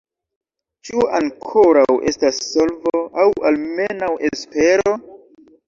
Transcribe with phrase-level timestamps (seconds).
[0.87, 4.99] Ĉu ankoraŭ estas solvo, aŭ almenaŭ espero?